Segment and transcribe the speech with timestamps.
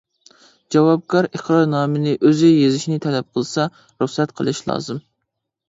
[0.75, 5.07] جاۋابكار ئىقرارنامىنى ئۆزى يېزىشنى تەلەپ قىلسا، رۇخسەت قىلىشى لازىم.